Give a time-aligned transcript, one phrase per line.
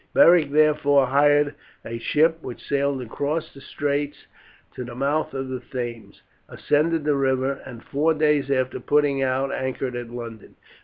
[0.15, 1.53] Beric therefore hired
[1.85, 4.25] a ship, which sailed across the straits
[4.73, 9.51] to the mouth of the Thames, ascended the river, and four days after putting out
[9.53, 10.55] anchored at London.